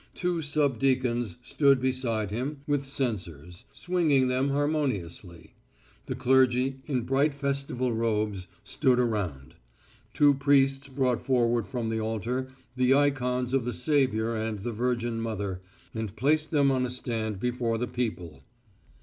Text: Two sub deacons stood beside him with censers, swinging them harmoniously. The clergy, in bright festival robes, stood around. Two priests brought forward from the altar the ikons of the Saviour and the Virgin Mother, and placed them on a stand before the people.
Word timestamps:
Two 0.15 0.41
sub 0.41 0.79
deacons 0.79 1.37
stood 1.43 1.79
beside 1.79 2.31
him 2.31 2.61
with 2.65 2.87
censers, 2.87 3.65
swinging 3.71 4.29
them 4.29 4.49
harmoniously. 4.49 5.53
The 6.07 6.15
clergy, 6.15 6.79
in 6.87 7.03
bright 7.03 7.35
festival 7.35 7.93
robes, 7.93 8.47
stood 8.63 8.99
around. 8.99 9.53
Two 10.15 10.33
priests 10.33 10.87
brought 10.87 11.21
forward 11.21 11.67
from 11.67 11.89
the 11.89 11.99
altar 11.99 12.47
the 12.75 12.95
ikons 12.95 13.53
of 13.53 13.63
the 13.63 13.73
Saviour 13.73 14.35
and 14.35 14.57
the 14.61 14.73
Virgin 14.73 15.21
Mother, 15.21 15.61
and 15.93 16.15
placed 16.15 16.49
them 16.49 16.71
on 16.71 16.83
a 16.83 16.89
stand 16.89 17.39
before 17.39 17.77
the 17.77 17.85
people. 17.85 18.41